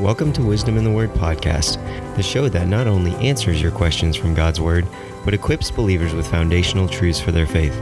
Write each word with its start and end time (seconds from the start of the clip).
Welcome 0.00 0.34
to 0.34 0.42
Wisdom 0.42 0.76
in 0.76 0.84
the 0.84 0.90
Word 0.90 1.08
podcast, 1.14 1.76
the 2.16 2.22
show 2.22 2.50
that 2.50 2.68
not 2.68 2.86
only 2.86 3.14
answers 3.14 3.62
your 3.62 3.70
questions 3.70 4.14
from 4.14 4.34
God's 4.34 4.60
Word, 4.60 4.86
but 5.24 5.32
equips 5.32 5.70
believers 5.70 6.12
with 6.12 6.30
foundational 6.30 6.86
truths 6.86 7.18
for 7.18 7.32
their 7.32 7.46
faith. 7.46 7.74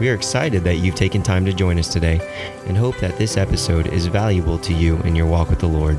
We 0.00 0.08
are 0.08 0.14
excited 0.14 0.64
that 0.64 0.76
you've 0.76 0.94
taken 0.94 1.22
time 1.22 1.44
to 1.44 1.52
join 1.52 1.78
us 1.78 1.92
today 1.92 2.18
and 2.64 2.78
hope 2.78 2.96
that 2.96 3.18
this 3.18 3.36
episode 3.36 3.88
is 3.88 4.06
valuable 4.06 4.56
to 4.60 4.72
you 4.72 4.96
in 5.02 5.14
your 5.14 5.26
walk 5.26 5.50
with 5.50 5.58
the 5.58 5.66
Lord. 5.66 5.98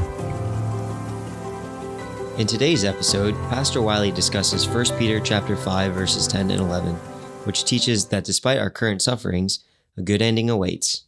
In 2.39 2.47
today's 2.47 2.83
episode, 2.83 3.35
Pastor 3.47 3.83
Wiley 3.83 4.11
discusses 4.11 4.67
1 4.67 4.97
Peter 4.97 5.19
chapter 5.19 5.55
5 5.55 5.93
verses 5.93 6.27
10 6.27 6.49
and 6.49 6.59
11, 6.59 6.95
which 7.45 7.65
teaches 7.65 8.07
that 8.07 8.23
despite 8.23 8.57
our 8.57 8.71
current 8.71 9.03
sufferings, 9.03 9.59
a 9.95 10.01
good 10.01 10.23
ending 10.23 10.49
awaits. 10.49 11.04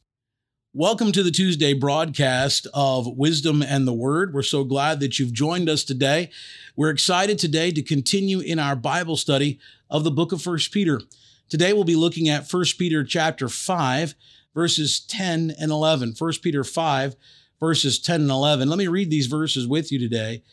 Welcome 0.80 1.12
to 1.14 1.24
the 1.24 1.32
Tuesday 1.32 1.74
broadcast 1.74 2.68
of 2.72 3.08
Wisdom 3.08 3.64
and 3.64 3.88
the 3.88 3.96
Word. 3.96 4.32
We're 4.32 4.44
so 4.44 4.64
glad 4.64 5.00
that 5.00 5.18
you've 5.18 5.34
joined 5.34 5.70
us 5.70 5.84
today. 5.84 6.30
We're 6.76 6.92
excited 6.92 7.40
today 7.40 7.72
to 7.72 7.82
continue 7.82 8.42
in 8.42 8.60
our 8.60 8.76
Bible 8.76 9.18
study 9.18 9.58
of 9.90 10.04
the 10.04 10.12
book 10.12 10.32
of 10.32 10.40
First 10.40 10.72
Peter. 10.72 11.02
Today 11.50 11.74
we'll 11.74 11.84
be 11.84 11.96
looking 11.96 12.30
at 12.30 12.48
First 12.48 12.78
Peter 12.78 13.04
chapter 13.04 13.50
5 13.50 14.14
verses 14.54 15.00
10 15.00 15.56
and 15.60 15.72
11. 15.72 16.14
First 16.14 16.44
Peter 16.44 16.64
5 16.64 17.16
verses 17.60 17.98
10 17.98 18.22
and 18.22 18.30
11. 18.30 18.70
Let 18.70 18.78
me 18.78 18.88
read 18.88 19.10
these 19.10 19.26
verses 19.26 19.66
with 19.66 19.92
you 19.92 19.98
today. 19.98 20.44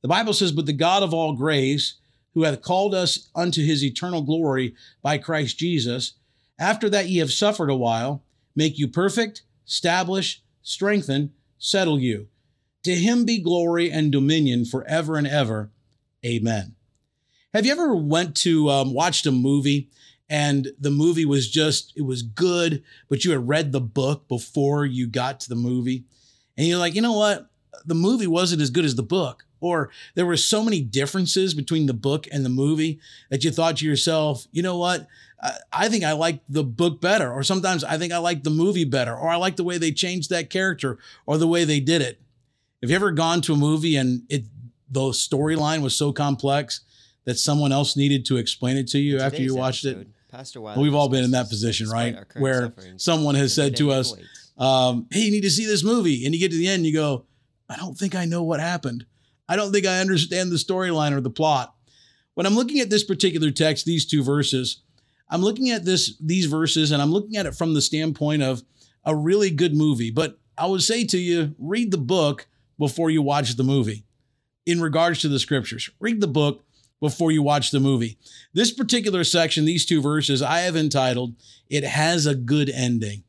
The 0.00 0.06
Bible 0.06 0.32
says, 0.32 0.52
"But 0.52 0.66
the 0.66 0.72
God 0.72 1.02
of 1.02 1.12
all 1.12 1.32
grace, 1.32 1.94
who 2.34 2.44
hath 2.44 2.62
called 2.62 2.94
us 2.94 3.30
unto 3.34 3.64
his 3.64 3.82
eternal 3.82 4.22
glory 4.22 4.76
by 5.02 5.18
Christ 5.18 5.58
Jesus, 5.58 6.12
after 6.56 6.88
that 6.88 7.08
ye 7.08 7.18
have 7.18 7.32
suffered 7.32 7.68
a 7.68 7.74
while, 7.74 8.22
make 8.54 8.78
you 8.78 8.86
perfect, 8.86 9.42
establish, 9.72 10.42
strengthen, 10.62 11.32
settle 11.56 11.98
you. 11.98 12.28
To 12.84 12.94
him 12.94 13.24
be 13.24 13.38
glory 13.38 13.90
and 13.90 14.12
dominion 14.12 14.66
forever 14.66 15.16
and 15.16 15.26
ever. 15.26 15.70
Amen. 16.24 16.74
Have 17.54 17.64
you 17.64 17.72
ever 17.72 17.94
went 17.94 18.36
to 18.38 18.68
um, 18.68 18.92
watched 18.92 19.26
a 19.26 19.32
movie 19.32 19.88
and 20.28 20.68
the 20.78 20.90
movie 20.90 21.24
was 21.24 21.50
just 21.50 21.92
it 21.96 22.02
was 22.02 22.22
good, 22.22 22.82
but 23.08 23.24
you 23.24 23.30
had 23.30 23.48
read 23.48 23.72
the 23.72 23.80
book 23.80 24.28
before 24.28 24.84
you 24.84 25.06
got 25.06 25.40
to 25.40 25.48
the 25.48 25.54
movie, 25.54 26.04
and 26.56 26.66
you're 26.66 26.78
like, 26.78 26.94
you 26.94 27.02
know 27.02 27.16
what, 27.16 27.48
the 27.84 27.94
movie 27.94 28.26
wasn't 28.26 28.62
as 28.62 28.70
good 28.70 28.84
as 28.84 28.94
the 28.94 29.02
book, 29.02 29.44
or 29.60 29.90
there 30.14 30.26
were 30.26 30.36
so 30.36 30.62
many 30.62 30.80
differences 30.80 31.54
between 31.54 31.86
the 31.86 31.94
book 31.94 32.26
and 32.32 32.44
the 32.44 32.50
movie 32.50 33.00
that 33.30 33.44
you 33.44 33.50
thought 33.50 33.78
to 33.78 33.86
yourself, 33.86 34.46
you 34.52 34.62
know 34.62 34.78
what, 34.78 35.06
I 35.72 35.88
think 35.88 36.04
I 36.04 36.12
like 36.12 36.40
the 36.48 36.62
book 36.62 37.00
better, 37.00 37.32
or 37.32 37.42
sometimes 37.42 37.82
I 37.82 37.98
think 37.98 38.12
I 38.12 38.18
like 38.18 38.44
the 38.44 38.50
movie 38.50 38.84
better, 38.84 39.16
or 39.16 39.28
I 39.28 39.36
like 39.36 39.56
the 39.56 39.64
way 39.64 39.76
they 39.76 39.90
changed 39.90 40.30
that 40.30 40.50
character 40.50 40.98
or 41.26 41.36
the 41.36 41.48
way 41.48 41.64
they 41.64 41.80
did 41.80 42.00
it. 42.00 42.20
Have 42.80 42.90
you 42.90 42.96
ever 42.96 43.10
gone 43.10 43.40
to 43.42 43.54
a 43.54 43.56
movie 43.56 43.96
and 43.96 44.22
it 44.28 44.44
the 44.90 45.00
storyline 45.00 45.82
was 45.82 45.96
so 45.96 46.12
complex 46.12 46.82
that 47.24 47.38
someone 47.38 47.72
else 47.72 47.96
needed 47.96 48.26
to 48.26 48.36
explain 48.36 48.76
it 48.76 48.88
to 48.88 48.98
you 48.98 49.16
In 49.16 49.22
after 49.22 49.40
you 49.40 49.54
watched 49.54 49.86
episode, 49.86 50.02
it? 50.02 50.30
Pastor 50.30 50.60
Wiley 50.60 50.82
We've 50.82 50.94
all 50.94 51.08
been 51.08 51.24
in 51.24 51.30
that 51.32 51.48
position, 51.48 51.88
right? 51.88 52.16
Where 52.36 52.72
someone 52.96 53.34
has 53.34 53.54
said 53.54 53.76
to 53.76 53.90
us, 53.90 54.14
um, 54.58 55.06
"Hey, 55.10 55.20
you 55.20 55.30
need 55.30 55.42
to 55.42 55.50
see 55.50 55.66
this 55.66 55.82
movie," 55.82 56.24
and 56.24 56.34
you 56.34 56.40
get 56.40 56.50
to 56.52 56.56
the 56.56 56.68
end, 56.68 56.80
and 56.80 56.86
you 56.86 56.92
go, 56.92 57.24
"I 57.68 57.76
don't 57.76 57.98
think 57.98 58.14
I 58.14 58.26
know 58.26 58.42
what 58.42 58.60
happened. 58.60 59.06
I 59.48 59.56
don't 59.56 59.72
think 59.72 59.86
I 59.86 60.00
understand 60.00 60.52
the 60.52 60.56
storyline 60.56 61.12
or 61.12 61.20
the 61.20 61.30
plot." 61.30 61.74
When 62.34 62.46
I'm 62.46 62.54
looking 62.54 62.80
at 62.80 62.90
this 62.90 63.04
particular 63.04 63.50
text, 63.50 63.84
these 63.84 64.06
two 64.06 64.22
verses, 64.22 64.81
I'm 65.32 65.40
looking 65.40 65.70
at 65.70 65.84
this 65.84 66.16
these 66.20 66.44
verses 66.44 66.92
and 66.92 67.00
I'm 67.00 67.10
looking 67.10 67.36
at 67.36 67.46
it 67.46 67.56
from 67.56 67.72
the 67.72 67.80
standpoint 67.80 68.42
of 68.42 68.62
a 69.04 69.16
really 69.16 69.50
good 69.50 69.74
movie. 69.74 70.10
But 70.10 70.38
I 70.58 70.66
would 70.66 70.82
say 70.82 71.04
to 71.06 71.18
you, 71.18 71.54
read 71.58 71.90
the 71.90 71.98
book 71.98 72.46
before 72.78 73.10
you 73.10 73.22
watch 73.22 73.56
the 73.56 73.64
movie. 73.64 74.04
In 74.66 74.80
regards 74.80 75.20
to 75.22 75.28
the 75.28 75.40
scriptures, 75.40 75.90
read 75.98 76.20
the 76.20 76.28
book 76.28 76.64
before 77.00 77.32
you 77.32 77.42
watch 77.42 77.70
the 77.70 77.80
movie. 77.80 78.18
This 78.52 78.70
particular 78.72 79.24
section, 79.24 79.64
these 79.64 79.86
two 79.86 80.00
verses, 80.02 80.42
I 80.42 80.60
have 80.60 80.76
entitled 80.76 81.34
"It 81.68 81.82
Has 81.82 82.26
a 82.26 82.34
Good 82.34 82.68
Ending." 82.68 83.24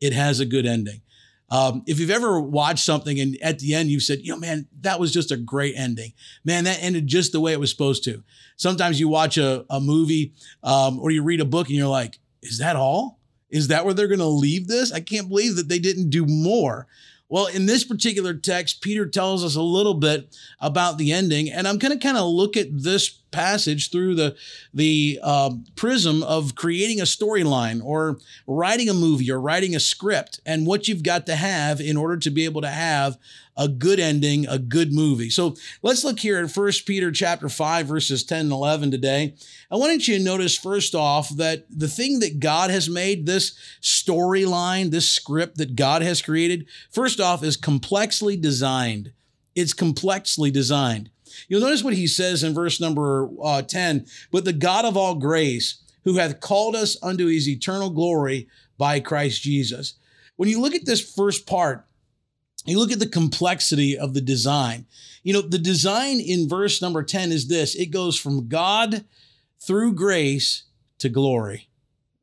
It 0.00 0.14
has 0.14 0.40
a 0.40 0.46
good 0.46 0.64
ending. 0.64 1.02
Um, 1.50 1.82
if 1.86 1.98
you've 1.98 2.10
ever 2.10 2.40
watched 2.40 2.84
something 2.84 3.18
and 3.18 3.36
at 3.42 3.58
the 3.58 3.74
end 3.74 3.88
you've 3.88 4.02
said, 4.02 4.20
you 4.22 4.32
know, 4.32 4.38
man, 4.38 4.68
that 4.82 5.00
was 5.00 5.12
just 5.12 5.32
a 5.32 5.36
great 5.36 5.74
ending. 5.76 6.12
Man, 6.44 6.64
that 6.64 6.82
ended 6.82 7.06
just 7.06 7.32
the 7.32 7.40
way 7.40 7.52
it 7.52 7.60
was 7.60 7.70
supposed 7.70 8.04
to. 8.04 8.22
Sometimes 8.56 9.00
you 9.00 9.08
watch 9.08 9.36
a, 9.36 9.64
a 9.68 9.80
movie 9.80 10.32
um, 10.62 11.00
or 11.00 11.10
you 11.10 11.22
read 11.22 11.40
a 11.40 11.44
book 11.44 11.66
and 11.68 11.76
you're 11.76 11.88
like, 11.88 12.18
is 12.42 12.58
that 12.58 12.76
all? 12.76 13.18
Is 13.50 13.68
that 13.68 13.84
where 13.84 13.94
they're 13.94 14.06
going 14.06 14.20
to 14.20 14.26
leave 14.26 14.68
this? 14.68 14.92
I 14.92 15.00
can't 15.00 15.28
believe 15.28 15.56
that 15.56 15.68
they 15.68 15.80
didn't 15.80 16.10
do 16.10 16.24
more. 16.24 16.86
Well, 17.30 17.46
in 17.46 17.66
this 17.66 17.84
particular 17.84 18.34
text, 18.34 18.82
Peter 18.82 19.06
tells 19.06 19.44
us 19.44 19.54
a 19.54 19.62
little 19.62 19.94
bit 19.94 20.36
about 20.60 20.98
the 20.98 21.12
ending, 21.12 21.48
and 21.48 21.68
I'm 21.68 21.78
going 21.78 21.96
to 21.96 22.04
kind 22.04 22.18
of 22.18 22.28
look 22.28 22.56
at 22.56 22.66
this 22.82 23.08
passage 23.08 23.92
through 23.92 24.16
the 24.16 24.36
the 24.74 25.20
uh, 25.22 25.50
prism 25.76 26.24
of 26.24 26.56
creating 26.56 27.00
a 27.00 27.04
storyline 27.04 27.80
or 27.84 28.18
writing 28.48 28.88
a 28.88 28.94
movie 28.94 29.30
or 29.30 29.40
writing 29.40 29.76
a 29.76 29.80
script, 29.80 30.40
and 30.44 30.66
what 30.66 30.88
you've 30.88 31.04
got 31.04 31.24
to 31.26 31.36
have 31.36 31.80
in 31.80 31.96
order 31.96 32.16
to 32.16 32.30
be 32.30 32.44
able 32.44 32.62
to 32.62 32.68
have 32.68 33.16
a 33.60 33.68
good 33.68 34.00
ending, 34.00 34.48
a 34.48 34.58
good 34.58 34.90
movie. 34.90 35.28
So 35.28 35.54
let's 35.82 36.02
look 36.02 36.18
here 36.18 36.42
at 36.42 36.56
1 36.56 36.72
Peter 36.86 37.12
chapter 37.12 37.50
5, 37.50 37.86
verses 37.86 38.24
10 38.24 38.40
and 38.40 38.52
11 38.52 38.90
today. 38.90 39.34
I 39.70 39.76
wanted 39.76 40.08
you 40.08 40.16
to 40.16 40.24
notice 40.24 40.56
first 40.56 40.94
off 40.94 41.28
that 41.36 41.66
the 41.68 41.86
thing 41.86 42.20
that 42.20 42.40
God 42.40 42.70
has 42.70 42.88
made, 42.88 43.26
this 43.26 43.58
storyline, 43.82 44.90
this 44.90 45.10
script 45.10 45.58
that 45.58 45.76
God 45.76 46.00
has 46.00 46.22
created, 46.22 46.66
first 46.90 47.20
off, 47.20 47.44
is 47.44 47.58
complexly 47.58 48.34
designed. 48.34 49.12
It's 49.54 49.74
complexly 49.74 50.50
designed. 50.50 51.10
You'll 51.46 51.60
notice 51.60 51.84
what 51.84 51.94
he 51.94 52.06
says 52.06 52.42
in 52.42 52.54
verse 52.54 52.80
number 52.80 53.28
uh, 53.42 53.60
10 53.60 54.06
But 54.32 54.46
the 54.46 54.54
God 54.54 54.86
of 54.86 54.96
all 54.96 55.16
grace, 55.16 55.82
who 56.04 56.14
hath 56.14 56.40
called 56.40 56.74
us 56.74 56.96
unto 57.02 57.26
his 57.26 57.46
eternal 57.46 57.90
glory 57.90 58.48
by 58.78 59.00
Christ 59.00 59.42
Jesus. 59.42 59.94
When 60.36 60.48
you 60.48 60.62
look 60.62 60.74
at 60.74 60.86
this 60.86 61.14
first 61.14 61.46
part, 61.46 61.84
you 62.66 62.78
look 62.78 62.92
at 62.92 62.98
the 62.98 63.08
complexity 63.08 63.96
of 63.98 64.14
the 64.14 64.20
design. 64.20 64.86
You 65.22 65.32
know, 65.32 65.40
the 65.40 65.58
design 65.58 66.20
in 66.20 66.48
verse 66.48 66.80
number 66.80 67.02
10 67.02 67.32
is 67.32 67.48
this 67.48 67.74
it 67.74 67.86
goes 67.86 68.18
from 68.18 68.48
God 68.48 69.04
through 69.60 69.94
grace 69.94 70.64
to 70.98 71.08
glory. 71.08 71.68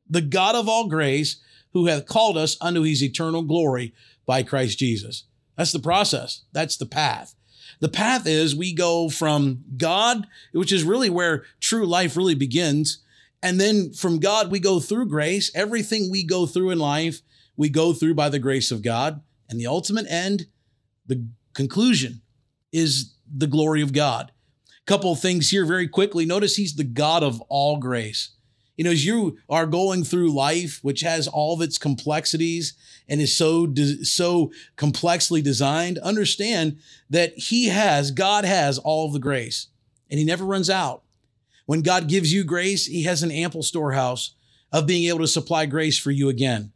The 0.08 0.20
God 0.20 0.54
of 0.54 0.68
all 0.68 0.88
grace, 0.88 1.36
who 1.72 1.86
hath 1.86 2.06
called 2.06 2.36
us 2.36 2.56
unto 2.60 2.82
his 2.82 3.02
eternal 3.02 3.42
glory 3.42 3.94
by 4.26 4.42
Christ 4.42 4.78
Jesus. 4.78 5.24
That's 5.56 5.72
the 5.72 5.78
process, 5.78 6.42
that's 6.52 6.76
the 6.76 6.86
path. 6.86 7.34
The 7.80 7.88
path 7.88 8.26
is 8.26 8.56
we 8.56 8.72
go 8.72 9.08
from 9.08 9.64
God, 9.76 10.26
which 10.52 10.72
is 10.72 10.82
really 10.82 11.10
where 11.10 11.44
true 11.60 11.86
life 11.86 12.16
really 12.16 12.34
begins. 12.34 12.98
And 13.42 13.60
then 13.60 13.92
from 13.92 14.18
God, 14.18 14.50
we 14.50 14.58
go 14.58 14.80
through 14.80 15.06
grace. 15.06 15.50
Everything 15.54 16.10
we 16.10 16.24
go 16.24 16.46
through 16.46 16.70
in 16.70 16.78
life, 16.78 17.20
we 17.56 17.68
go 17.68 17.92
through 17.92 18.14
by 18.14 18.28
the 18.28 18.40
grace 18.40 18.72
of 18.72 18.82
God. 18.82 19.20
And 19.48 19.58
the 19.58 19.66
ultimate 19.66 20.06
end, 20.08 20.46
the 21.06 21.26
conclusion, 21.54 22.22
is 22.72 23.14
the 23.32 23.46
glory 23.46 23.82
of 23.82 23.92
God. 23.92 24.32
Couple 24.86 25.12
of 25.12 25.20
things 25.20 25.50
here 25.50 25.66
very 25.66 25.86
quickly. 25.86 26.24
Notice 26.24 26.56
he's 26.56 26.74
the 26.74 26.84
God 26.84 27.22
of 27.22 27.42
all 27.48 27.76
grace. 27.76 28.30
You 28.78 28.84
know, 28.84 28.92
as 28.92 29.04
you 29.04 29.38
are 29.50 29.66
going 29.66 30.04
through 30.04 30.32
life, 30.32 30.78
which 30.82 31.00
has 31.00 31.26
all 31.26 31.52
of 31.52 31.60
its 31.60 31.78
complexities 31.78 32.74
and 33.08 33.20
is 33.20 33.36
so 33.36 33.66
de- 33.66 34.04
so 34.04 34.52
complexly 34.76 35.42
designed, 35.42 35.98
understand 35.98 36.78
that 37.10 37.36
He 37.36 37.66
has, 37.66 38.12
God 38.12 38.44
has 38.44 38.78
all 38.78 39.06
of 39.06 39.12
the 39.12 39.18
grace, 39.18 39.66
and 40.08 40.20
He 40.20 40.24
never 40.24 40.44
runs 40.44 40.70
out. 40.70 41.02
When 41.66 41.82
God 41.82 42.08
gives 42.08 42.32
you 42.32 42.44
grace, 42.44 42.86
He 42.86 43.02
has 43.02 43.24
an 43.24 43.32
ample 43.32 43.64
storehouse 43.64 44.36
of 44.72 44.86
being 44.86 45.08
able 45.08 45.20
to 45.20 45.26
supply 45.26 45.66
grace 45.66 45.98
for 45.98 46.12
you 46.12 46.28
again, 46.28 46.72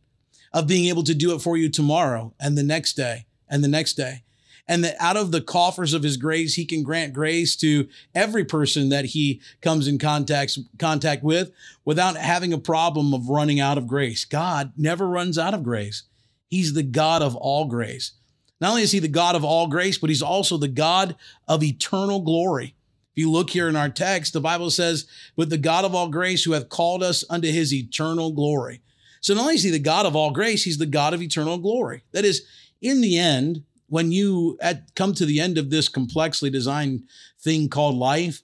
of 0.53 0.67
being 0.67 0.87
able 0.87 1.03
to 1.05 1.15
do 1.15 1.35
it 1.35 1.41
for 1.41 1.57
you 1.57 1.69
tomorrow 1.69 2.35
and 2.39 2.57
the 2.57 2.63
next 2.63 2.95
day 2.95 3.27
and 3.49 3.63
the 3.63 3.69
next 3.69 3.95
day. 3.95 4.23
And 4.69 4.85
that 4.85 4.97
out 5.01 5.17
of 5.17 5.33
the 5.33 5.41
coffers 5.41 5.93
of 5.93 6.03
his 6.03 6.17
grace 6.17 6.55
he 6.55 6.65
can 6.65 6.83
grant 6.83 7.13
grace 7.13 7.57
to 7.57 7.89
every 8.15 8.45
person 8.45 8.91
that 8.91 9.07
he 9.07 9.41
comes 9.61 9.89
in 9.89 9.99
contact 9.99 10.57
contact 10.79 11.23
with 11.23 11.51
without 11.85 12.17
having 12.17 12.53
a 12.53 12.59
problem 12.59 13.13
of 13.13 13.29
running 13.29 13.61
out 13.61 13.77
of 13.77 13.89
grace. 13.89 14.25
God 14.25 14.73
never 14.77 15.09
runs 15.09 15.37
out 15.37 15.55
of 15.55 15.65
grace. 15.65 16.05
He's 16.49 16.75
the 16.75 16.83
god 16.83 17.23
of 17.23 17.35
all 17.35 17.65
grace. 17.65 18.13
Not 18.61 18.71
only 18.71 18.83
is 18.83 18.93
he 18.93 19.01
the 19.01 19.09
god 19.09 19.35
of 19.35 19.45
all 19.45 19.67
grace 19.67 19.99
but 19.99 20.11
he's 20.11 20.23
also 20.23 20.57
the 20.57 20.69
god 20.69 21.17
of 21.49 21.63
eternal 21.63 22.21
glory. 22.21 22.77
If 23.15 23.21
you 23.21 23.31
look 23.31 23.51
here 23.51 23.69
in 23.69 23.77
our 23.77 23.91
text 23.91 24.33
the 24.33 24.41
bible 24.41 24.71
says 24.71 25.07
with 25.35 25.51
the 25.51 25.59
god 25.59 25.85
of 25.85 25.95
all 25.95 26.09
grace 26.09 26.45
who 26.45 26.53
hath 26.53 26.69
called 26.69 27.03
us 27.03 27.25
unto 27.29 27.51
his 27.51 27.75
eternal 27.75 28.31
glory 28.31 28.81
so 29.23 29.33
not 29.33 29.43
only 29.43 29.55
is 29.55 29.63
he 29.63 29.71
the 29.71 29.79
god 29.79 30.05
of 30.05 30.15
all 30.15 30.31
grace 30.31 30.65
he's 30.65 30.79
the 30.79 30.85
god 30.85 31.15
of 31.15 31.23
eternal 31.23 31.57
glory 31.57 32.05
that 32.13 32.27
is 32.27 32.45
in 32.83 33.01
the 33.01 33.19
end 33.19 33.65
when 33.93 34.11
you 34.11 34.57
at, 34.63 34.95
come 34.95 35.13
to 35.13 35.27
the 35.27 35.39
end 35.39 35.59
of 35.59 35.69
this 35.69 35.87
complexly 35.87 36.49
designed 36.49 37.03
thing 37.39 37.69
called 37.69 37.95
life, 37.95 38.41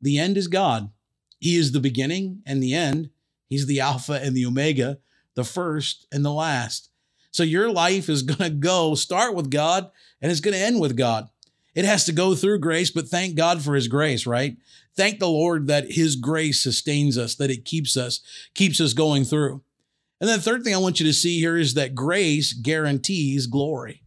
the 0.00 0.16
end 0.16 0.36
is 0.36 0.46
God. 0.46 0.90
He 1.40 1.56
is 1.56 1.72
the 1.72 1.80
beginning 1.80 2.40
and 2.46 2.62
the 2.62 2.72
end. 2.72 3.10
He's 3.48 3.66
the 3.66 3.80
Alpha 3.80 4.20
and 4.22 4.36
the 4.36 4.46
Omega, 4.46 4.98
the 5.34 5.42
first 5.42 6.06
and 6.12 6.24
the 6.24 6.30
last. 6.30 6.88
So 7.32 7.42
your 7.42 7.68
life 7.68 8.08
is 8.08 8.22
going 8.22 8.48
to 8.48 8.50
go 8.50 8.94
start 8.94 9.34
with 9.34 9.50
God 9.50 9.90
and 10.20 10.30
it's 10.30 10.40
going 10.40 10.54
to 10.54 10.60
end 10.60 10.80
with 10.80 10.96
God. 10.96 11.28
It 11.74 11.84
has 11.84 12.04
to 12.04 12.12
go 12.12 12.36
through 12.36 12.60
grace, 12.60 12.92
but 12.92 13.08
thank 13.08 13.34
God 13.34 13.60
for 13.60 13.74
his 13.74 13.88
grace, 13.88 14.24
right? 14.24 14.56
Thank 14.96 15.18
the 15.18 15.26
Lord 15.26 15.66
that 15.66 15.90
his 15.90 16.14
grace 16.14 16.62
sustains 16.62 17.18
us, 17.18 17.34
that 17.34 17.50
it 17.50 17.64
keeps 17.64 17.96
us, 17.96 18.20
keeps 18.54 18.80
us 18.80 18.92
going 18.92 19.24
through. 19.24 19.62
And 20.22 20.28
then 20.28 20.38
the 20.38 20.44
third 20.44 20.62
thing 20.62 20.72
I 20.72 20.78
want 20.78 21.00
you 21.00 21.06
to 21.06 21.12
see 21.12 21.40
here 21.40 21.56
is 21.56 21.74
that 21.74 21.96
grace 21.96 22.52
guarantees 22.52 23.48
glory. 23.48 24.04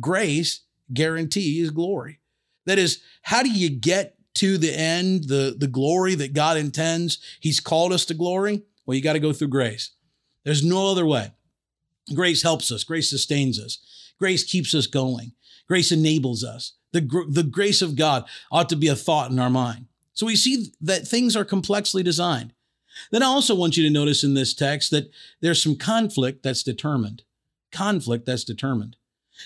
Grace 0.00 0.62
guarantees 0.92 1.70
glory. 1.70 2.18
That 2.66 2.80
is, 2.80 3.00
how 3.22 3.44
do 3.44 3.50
you 3.50 3.70
get 3.70 4.16
to 4.34 4.58
the 4.58 4.76
end, 4.76 5.28
the, 5.28 5.54
the 5.56 5.68
glory 5.68 6.16
that 6.16 6.32
God 6.32 6.56
intends? 6.56 7.20
He's 7.38 7.60
called 7.60 7.92
us 7.92 8.04
to 8.06 8.14
glory. 8.14 8.64
Well, 8.84 8.96
you 8.96 9.00
got 9.00 9.12
to 9.12 9.20
go 9.20 9.32
through 9.32 9.46
grace. 9.48 9.92
There's 10.42 10.64
no 10.64 10.90
other 10.90 11.06
way. 11.06 11.30
Grace 12.12 12.42
helps 12.42 12.72
us, 12.72 12.82
grace 12.82 13.08
sustains 13.08 13.60
us, 13.60 14.12
grace 14.18 14.42
keeps 14.42 14.74
us 14.74 14.88
going, 14.88 15.34
grace 15.68 15.92
enables 15.92 16.42
us. 16.42 16.72
The, 16.90 17.00
the 17.30 17.44
grace 17.44 17.80
of 17.80 17.94
God 17.94 18.24
ought 18.50 18.68
to 18.70 18.76
be 18.76 18.88
a 18.88 18.96
thought 18.96 19.30
in 19.30 19.38
our 19.38 19.50
mind. 19.50 19.86
So 20.14 20.26
we 20.26 20.34
see 20.34 20.72
that 20.80 21.06
things 21.06 21.36
are 21.36 21.44
complexly 21.44 22.02
designed. 22.02 22.53
Then 23.10 23.22
I 23.22 23.26
also 23.26 23.54
want 23.54 23.76
you 23.76 23.82
to 23.84 23.90
notice 23.90 24.24
in 24.24 24.34
this 24.34 24.54
text 24.54 24.90
that 24.90 25.10
there's 25.40 25.62
some 25.62 25.76
conflict 25.76 26.42
that's 26.42 26.62
determined. 26.62 27.22
Conflict 27.72 28.26
that's 28.26 28.44
determined. 28.44 28.96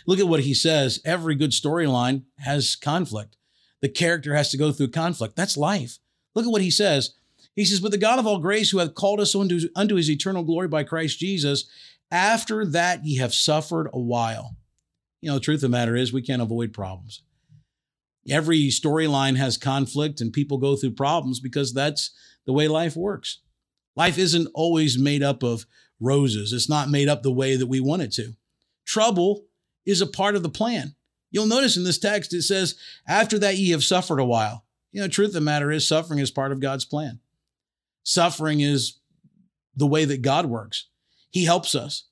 Look 0.07 0.19
at 0.19 0.29
what 0.29 0.41
he 0.41 0.55
says. 0.55 1.01
Every 1.05 1.35
good 1.35 1.51
storyline 1.51 2.25
has 2.39 2.77
conflict. 2.77 3.37
The 3.81 3.89
character 3.89 4.35
has 4.35 4.51
to 4.51 4.57
go 4.57 4.73
through 4.73 4.89
conflict. 4.89 5.37
That's 5.37 5.57
life. 5.57 5.99
Look 6.35 6.45
at 6.45 6.53
what 6.53 6.63
he 6.63 6.71
says. 6.71 7.15
He 7.57 7.65
says, 7.65 7.81
But 7.81 7.91
the 7.91 7.99
God 7.99 8.19
of 8.19 8.27
all 8.27 8.39
grace, 8.39 8.71
who 8.71 8.79
hath 8.79 8.95
called 8.95 9.21
us 9.21 9.35
unto, 9.35 9.61
unto 9.75 9.97
his 9.97 10.11
eternal 10.11 10.43
glory 10.43 10.69
by 10.69 10.85
Christ 10.85 11.19
Jesus, 11.19 11.69
after 12.11 12.65
that 12.67 13.05
ye 13.05 13.17
have 13.17 13.35
suffered 13.35 13.89
a 13.93 13.99
while. 13.99 14.57
You 15.21 15.31
know, 15.31 15.35
the 15.35 15.41
truth 15.41 15.59
of 15.59 15.63
the 15.63 15.69
matter 15.69 15.97
is, 15.97 16.13
we 16.13 16.23
can't 16.23 16.43
avoid 16.43 16.73
problems. 16.73 17.23
Every 18.31 18.69
storyline 18.69 19.37
has 19.37 19.57
conflict 19.57 20.21
and 20.21 20.33
people 20.33 20.59
go 20.59 20.77
through 20.77 20.93
problems 20.93 21.41
because 21.41 21.73
that's 21.73 22.11
the 22.49 22.55
way 22.55 22.67
life 22.67 22.97
works. 22.97 23.41
Life 23.95 24.17
isn't 24.17 24.49
always 24.55 24.99
made 24.99 25.23
up 25.23 25.43
of 25.43 25.67
roses, 26.01 26.55
it's 26.55 26.69
not 26.69 26.89
made 26.89 27.07
up 27.07 27.23
the 27.23 27.31
way 27.31 27.57
that 27.57 27.67
we 27.67 27.79
want 27.79 28.01
it 28.01 28.11
to. 28.13 28.35
Trouble 28.87 29.45
is 29.85 30.01
a 30.01 30.07
part 30.07 30.35
of 30.35 30.43
the 30.43 30.49
plan. 30.49 30.95
You'll 31.31 31.45
notice 31.45 31.77
in 31.77 31.85
this 31.85 31.99
text 31.99 32.33
it 32.33 32.43
says, 32.43 32.77
After 33.07 33.39
that 33.41 33.59
ye 33.59 33.71
have 33.71 33.85
suffered 33.85 34.19
a 34.19 34.25
while. 34.25 34.65
You 34.93 35.03
know, 35.03 35.09
truth 35.09 35.29
of 35.29 35.35
the 35.35 35.41
matter 35.43 35.71
is, 35.71 35.87
suffering 35.87 36.21
is 36.21 36.31
part 36.31 36.51
of 36.51 36.61
God's 36.61 36.87
plan. 36.87 37.21
Suffering 38.03 38.61
is 38.61 38.99
the 39.77 39.87
way 39.87 40.07
that 40.07 40.23
God 40.23 40.47
works. 40.47 40.89
He 41.31 41.45
helps 41.45 41.75
us. 41.75 42.05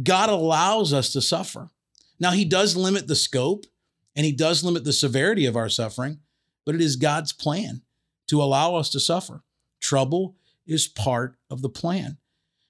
God 0.00 0.28
allows 0.28 0.92
us 0.92 1.12
to 1.14 1.20
suffer. 1.20 1.70
Now, 2.20 2.30
He 2.30 2.44
does 2.44 2.76
limit 2.76 3.08
the 3.08 3.16
scope 3.16 3.66
and 4.14 4.24
He 4.24 4.30
does 4.30 4.62
limit 4.62 4.84
the 4.84 4.92
severity 4.92 5.46
of 5.46 5.56
our 5.56 5.68
suffering, 5.68 6.20
but 6.64 6.76
it 6.76 6.80
is 6.80 6.94
God's 6.94 7.32
plan 7.32 7.82
to 8.28 8.40
allow 8.40 8.76
us 8.76 8.88
to 8.90 9.00
suffer. 9.00 9.42
Trouble 9.90 10.36
is 10.68 10.86
part 10.86 11.34
of 11.50 11.62
the 11.62 11.68
plan. 11.68 12.16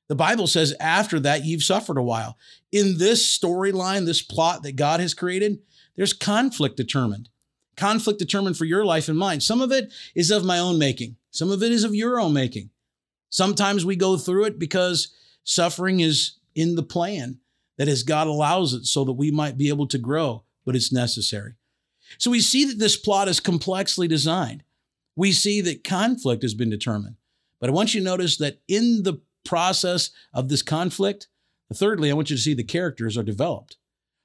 The 0.09 0.15
Bible 0.15 0.47
says, 0.47 0.75
after 0.81 1.21
that, 1.21 1.45
you've 1.45 1.63
suffered 1.63 1.99
a 1.99 2.03
while. 2.03 2.39
In 2.73 2.97
this 2.97 3.39
storyline, 3.39 4.07
this 4.07 4.23
plot 4.23 4.63
that 4.63 4.77
God 4.77 5.01
has 5.01 5.13
created, 5.13 5.59
there's 5.97 6.15
conflict 6.15 6.79
determined. 6.79 7.29
Conflict 7.77 8.19
determined 8.19 8.57
for 8.57 8.65
your 8.65 8.87
life 8.87 9.07
and 9.07 9.19
mine. 9.19 9.41
Some 9.43 9.61
of 9.61 9.71
it 9.71 9.93
is 10.15 10.31
of 10.31 10.47
my 10.47 10.59
own 10.59 10.79
making, 10.79 11.17
some 11.31 11.51
of 11.51 11.63
it 11.63 11.73
is 11.73 11.85
of 11.85 11.95
your 11.95 12.19
own 12.19 12.33
making. 12.33 12.71
Sometimes 13.29 13.85
we 13.85 13.97
go 13.97 14.17
through 14.17 14.47
it 14.47 14.59
because 14.59 15.13
suffering 15.45 16.01
is 16.01 16.39
in 16.55 16.75
the 16.75 16.83
plan 16.83 17.41
that 17.77 17.87
as 17.87 18.03
God 18.03 18.29
allows 18.29 18.73
it 18.73 18.87
so 18.87 19.05
that 19.05 19.13
we 19.13 19.31
might 19.31 19.59
be 19.59 19.69
able 19.69 19.89
to 19.89 19.99
grow, 19.99 20.45
but 20.65 20.75
it's 20.75 20.91
necessary. 20.91 21.57
So 22.17 22.31
we 22.31 22.41
see 22.41 22.65
that 22.65 22.79
this 22.79 22.97
plot 22.97 23.29
is 23.29 23.41
complexly 23.41 24.09
designed. 24.09 24.65
We 25.17 25.33
see 25.33 25.61
that 25.63 25.85
conflict 25.85 26.43
has 26.43 26.55
been 26.55 26.71
determined. 26.71 27.17
But 27.61 27.71
I 27.71 27.73
want 27.73 27.95
you 27.95 28.01
to 28.01 28.05
notice 28.05 28.39
that 28.39 28.61
in 28.69 29.03
the 29.03 29.21
process 29.45 30.11
of 30.33 30.49
this 30.49 30.63
conflict, 30.63 31.29
thirdly, 31.73 32.11
I 32.11 32.15
want 32.15 32.31
you 32.31 32.37
to 32.37 32.43
see 32.43 32.55
the 32.55 32.65
characters 32.65 33.19
are 33.19 33.23
developed. 33.23 33.77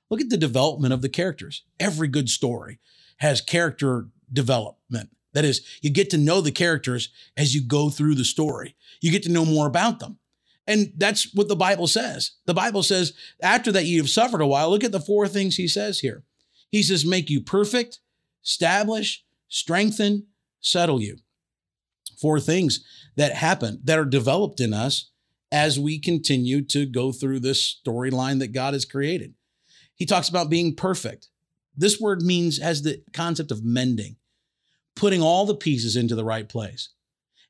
Look 0.09 0.21
at 0.21 0.29
the 0.29 0.37
development 0.37 0.93
of 0.93 1.01
the 1.01 1.09
characters. 1.09 1.63
Every 1.79 2.07
good 2.07 2.29
story 2.29 2.79
has 3.17 3.41
character 3.41 4.07
development. 4.31 5.09
That 5.33 5.45
is, 5.45 5.65
you 5.81 5.89
get 5.89 6.09
to 6.11 6.17
know 6.17 6.39
the 6.39 6.51
characters 6.51 7.09
as 7.35 7.53
you 7.53 7.61
go 7.61 7.89
through 7.89 8.15
the 8.15 8.23
story. 8.23 8.75
You 9.01 9.11
get 9.11 9.23
to 9.23 9.31
know 9.31 9.45
more 9.45 9.67
about 9.67 9.99
them. 9.99 10.19
And 10.67 10.93
that's 10.97 11.33
what 11.33 11.47
the 11.47 11.55
Bible 11.55 11.87
says. 11.87 12.31
The 12.45 12.53
Bible 12.53 12.83
says, 12.83 13.13
after 13.41 13.71
that 13.73 13.85
you 13.85 13.99
have 14.01 14.09
suffered 14.09 14.41
a 14.41 14.47
while, 14.47 14.69
look 14.69 14.83
at 14.83 14.91
the 14.91 14.99
four 14.99 15.27
things 15.27 15.57
he 15.57 15.67
says 15.67 15.99
here. 15.99 16.23
He 16.71 16.81
says, 16.81 17.05
make 17.05 17.29
you 17.29 17.41
perfect, 17.41 17.99
establish, 18.43 19.23
strengthen, 19.47 20.27
settle 20.65 21.01
you. 21.01 21.17
Four 22.19 22.39
things 22.39 22.83
that 23.15 23.33
happen 23.35 23.81
that 23.83 23.99
are 23.99 24.05
developed 24.05 24.59
in 24.59 24.73
us 24.73 25.11
as 25.51 25.79
we 25.79 25.99
continue 25.99 26.61
to 26.65 26.85
go 26.85 27.11
through 27.11 27.39
this 27.39 27.79
storyline 27.85 28.39
that 28.39 28.53
God 28.53 28.73
has 28.73 28.85
created. 28.85 29.33
He 29.95 30.05
talks 30.05 30.27
about 30.27 30.49
being 30.49 30.75
perfect. 30.75 31.29
This 31.77 31.99
word 31.99 32.21
means 32.21 32.59
has 32.59 32.81
the 32.81 33.01
concept 33.13 33.51
of 33.51 33.63
mending, 33.63 34.17
putting 34.95 35.21
all 35.21 35.45
the 35.45 35.55
pieces 35.55 35.95
into 35.95 36.15
the 36.15 36.25
right 36.25 36.47
place. 36.47 36.89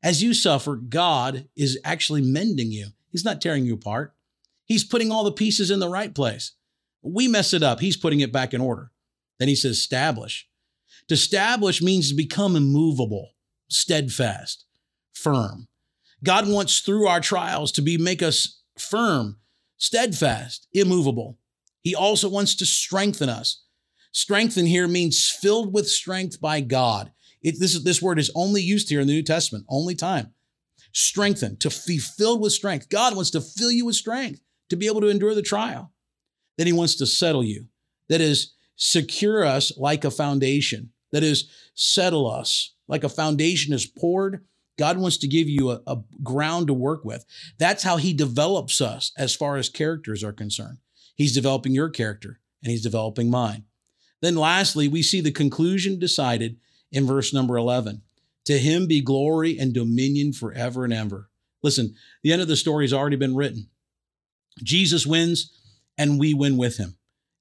As 0.04 0.22
you 0.22 0.34
suffer, 0.34 0.76
God 0.76 1.48
is 1.56 1.80
actually 1.84 2.22
mending 2.22 2.72
you. 2.72 2.88
He's 3.12 3.26
not 3.26 3.42
tearing 3.42 3.66
you 3.66 3.76
apart. 3.76 4.14
He's 4.66 4.84
putting 4.84 5.12
all 5.12 5.24
the 5.24 5.32
pieces 5.32 5.72
in 5.72 5.80
the 5.80 5.90
right 5.90 6.14
place. 6.14 6.54
We 7.02 7.28
mess 7.28 7.54
it 7.54 7.64
up. 7.64 7.80
He's 7.80 7.98
putting 7.98 8.20
it 8.20 8.32
back 8.32 8.54
in 8.54 8.62
order. 8.62 8.92
Then 9.40 9.48
he 9.48 9.56
says, 9.56 9.78
establish. 9.78 10.48
To 11.10 11.14
establish 11.14 11.82
means 11.82 12.10
to 12.10 12.16
become 12.16 12.56
immovable, 12.56 13.32
steadfast, 13.70 14.66
firm. 15.14 15.68
God 16.24 16.48
wants 16.48 16.80
through 16.80 17.08
our 17.08 17.20
trials 17.20 17.72
to 17.74 17.82
be 17.82 17.98
make 17.98 18.24
us 18.24 18.62
firm, 18.78 19.38
steadfast, 19.78 20.68
immovable. 20.74 21.38
He 21.82 21.94
also 21.94 22.28
wants 22.30 22.56
to 22.56 22.66
strengthen 22.66 23.30
us. 23.30 23.64
Strengthen 24.12 24.66
here 24.66 24.88
means 24.88 25.30
filled 25.30 25.74
with 25.74 25.88
strength 25.88 26.42
by 26.42 26.62
God. 26.62 27.12
It, 27.44 27.60
this, 27.60 27.78
this 27.84 28.02
word 28.02 28.18
is 28.18 28.32
only 28.34 28.62
used 28.62 28.90
here 28.90 29.02
in 29.02 29.08
the 29.08 29.14
New 29.14 29.24
Testament, 29.24 29.66
only 29.70 29.94
time. 29.94 30.34
Strengthen, 30.94 31.58
to 31.58 31.70
be 31.86 31.98
filled 31.98 32.42
with 32.42 32.54
strength. 32.54 32.90
God 32.90 33.16
wants 33.16 33.30
to 33.32 33.42
fill 33.42 33.72
you 33.72 33.86
with 33.86 33.96
strength 33.96 34.42
to 34.70 34.76
be 34.76 34.88
able 34.88 35.02
to 35.02 35.10
endure 35.10 35.36
the 35.36 35.42
trial. 35.42 35.92
Then 36.58 36.66
he 36.66 36.74
wants 36.74 36.96
to 36.96 37.06
settle 37.06 37.44
you. 37.44 37.68
That 38.10 38.22
is, 38.22 38.54
secure 38.78 39.46
us 39.46 39.72
like 39.78 40.04
a 40.04 40.12
foundation. 40.12 40.92
That 41.16 41.24
is, 41.24 41.50
settle 41.76 42.30
us 42.30 42.74
like 42.90 43.06
a 43.06 43.10
foundation 43.10 43.74
is 43.74 43.86
poured. 43.86 44.44
God 44.78 44.98
wants 44.98 45.16
to 45.20 45.30
give 45.30 45.48
you 45.48 45.72
a, 45.72 45.80
a 45.88 46.04
ground 46.22 46.68
to 46.68 46.74
work 46.74 47.06
with. 47.06 47.24
That's 47.58 47.84
how 47.84 47.96
he 47.96 48.12
develops 48.12 48.82
us 48.82 49.14
as 49.18 49.34
far 49.34 49.56
as 49.56 49.70
characters 49.70 50.26
are 50.26 50.34
concerned. 50.34 50.80
He's 51.16 51.34
developing 51.34 51.72
your 51.72 51.88
character 51.88 52.42
and 52.62 52.70
he's 52.70 52.84
developing 52.84 53.30
mine. 53.30 53.64
Then 54.22 54.36
lastly, 54.36 54.90
we 54.90 55.02
see 55.02 55.22
the 55.22 55.32
conclusion 55.32 56.00
decided 56.00 56.58
in 56.92 57.08
verse 57.08 57.34
number 57.34 57.56
11. 57.56 58.02
To 58.48 58.60
him 58.60 58.86
be 58.86 59.00
glory 59.00 59.58
and 59.58 59.74
dominion 59.74 60.34
forever 60.34 60.84
and 60.84 60.92
ever. 60.92 61.30
Listen, 61.64 61.96
the 62.24 62.34
end 62.34 62.42
of 62.42 62.50
the 62.50 62.58
story 62.58 62.84
has 62.84 62.92
already 62.92 63.16
been 63.16 63.38
written. 63.38 63.70
Jesus 64.62 65.08
wins 65.08 65.58
and 65.98 66.20
we 66.20 66.34
win 66.34 66.58
with 66.58 66.76
him. 66.76 66.98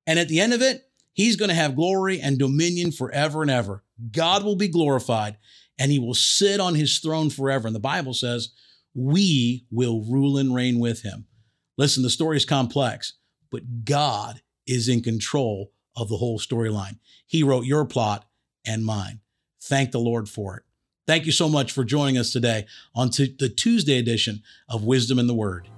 And 0.06 0.20
at 0.20 0.28
the 0.28 0.38
end 0.38 0.52
of 0.52 0.62
it, 0.62 0.88
he's 1.14 1.36
going 1.36 1.48
to 1.48 1.54
have 1.54 1.74
glory 1.74 2.20
and 2.20 2.38
dominion 2.38 2.92
forever 2.92 3.40
and 3.40 3.50
ever. 3.50 3.82
God 4.12 4.44
will 4.44 4.56
be 4.56 4.68
glorified 4.68 5.38
and 5.78 5.90
he 5.90 5.98
will 5.98 6.14
sit 6.14 6.60
on 6.60 6.74
his 6.74 6.98
throne 6.98 7.30
forever. 7.30 7.66
And 7.66 7.74
the 7.74 7.80
Bible 7.80 8.12
says, 8.14 8.50
we 8.94 9.64
will 9.70 10.04
rule 10.04 10.36
and 10.36 10.54
reign 10.54 10.78
with 10.78 11.02
him. 11.02 11.26
Listen, 11.78 12.02
the 12.02 12.10
story 12.10 12.36
is 12.36 12.44
complex 12.44 13.14
but 13.54 13.84
God 13.84 14.42
is 14.66 14.88
in 14.88 15.00
control 15.00 15.70
of 15.96 16.08
the 16.08 16.16
whole 16.16 16.40
storyline. 16.40 16.98
He 17.24 17.44
wrote 17.44 17.66
your 17.66 17.84
plot 17.84 18.24
and 18.66 18.84
mine. 18.84 19.20
Thank 19.62 19.92
the 19.92 20.00
Lord 20.00 20.28
for 20.28 20.56
it. 20.56 20.64
Thank 21.06 21.24
you 21.24 21.30
so 21.30 21.48
much 21.48 21.70
for 21.70 21.84
joining 21.84 22.18
us 22.18 22.32
today 22.32 22.66
on 22.96 23.10
t- 23.10 23.36
the 23.38 23.48
Tuesday 23.48 23.96
edition 23.96 24.42
of 24.68 24.82
Wisdom 24.82 25.20
in 25.20 25.28
the 25.28 25.34
Word. 25.34 25.68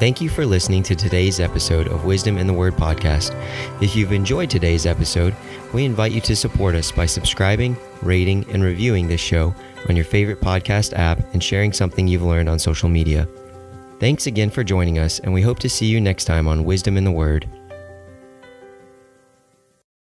Thank 0.00 0.22
you 0.22 0.30
for 0.30 0.46
listening 0.46 0.82
to 0.84 0.96
today's 0.96 1.40
episode 1.40 1.86
of 1.88 2.06
Wisdom 2.06 2.38
in 2.38 2.46
the 2.46 2.54
Word 2.54 2.72
podcast. 2.72 3.34
If 3.82 3.94
you've 3.94 4.12
enjoyed 4.12 4.48
today's 4.48 4.86
episode, 4.86 5.36
we 5.74 5.84
invite 5.84 6.12
you 6.12 6.22
to 6.22 6.34
support 6.34 6.74
us 6.74 6.90
by 6.90 7.04
subscribing, 7.04 7.76
rating, 8.00 8.48
and 8.50 8.64
reviewing 8.64 9.08
this 9.08 9.20
show 9.20 9.54
on 9.90 9.96
your 9.96 10.06
favorite 10.06 10.40
podcast 10.40 10.94
app 10.94 11.18
and 11.34 11.44
sharing 11.44 11.74
something 11.74 12.08
you've 12.08 12.22
learned 12.22 12.48
on 12.48 12.58
social 12.58 12.88
media. 12.88 13.28
Thanks 13.98 14.26
again 14.26 14.48
for 14.48 14.64
joining 14.64 14.98
us, 14.98 15.18
and 15.18 15.34
we 15.34 15.42
hope 15.42 15.58
to 15.58 15.68
see 15.68 15.84
you 15.84 16.00
next 16.00 16.24
time 16.24 16.48
on 16.48 16.64
Wisdom 16.64 16.96
in 16.96 17.04
the 17.04 17.12
Word. 17.12 17.46